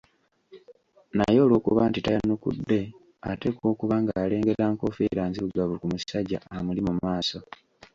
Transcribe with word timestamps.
Naye 1.17 1.39
olw’okuba 1.45 1.81
nti 1.89 1.99
tayanukudde, 2.05 2.79
ateekwa 3.31 3.65
okuba 3.73 3.95
ng’alengera 4.03 4.63
nkofiira 4.73 5.21
nzirugavu 5.29 5.73
ku 5.81 5.85
musajja 5.91 6.39
amuli 6.57 6.81
mu 6.87 6.93
maaso. 7.03 7.39